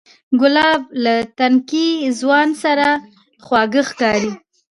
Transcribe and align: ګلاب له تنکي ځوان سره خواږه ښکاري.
ګلاب 0.39 0.81
له 1.03 1.13
تنکي 1.37 1.87
ځوان 2.19 2.49
سره 2.63 2.87
خواږه 3.45 3.81
ښکاري. 3.89 4.31